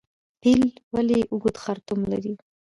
پیل 0.41 0.61
ولې 0.93 1.19
اوږد 1.31 1.55
خرطوم 1.63 2.01
لري؟ 2.11 2.33